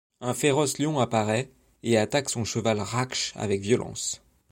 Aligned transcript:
Un 0.19 0.33
féroce 0.33 0.79
lion 0.79 0.99
apparaît, 0.99 1.51
et 1.83 1.95
attaque 1.99 2.31
son 2.31 2.43
cheval 2.43 2.79
Rakhsh 2.81 3.33
avec 3.35 3.61
violence. 3.61 4.19